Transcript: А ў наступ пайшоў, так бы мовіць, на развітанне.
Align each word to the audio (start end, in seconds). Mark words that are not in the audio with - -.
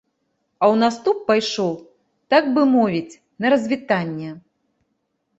А 0.61 0.65
ў 0.67 0.75
наступ 0.83 1.17
пайшоў, 1.27 1.67
так 2.33 2.47
бы 2.55 2.61
мовіць, 2.75 3.19
на 3.45 3.51
развітанне. 3.55 4.31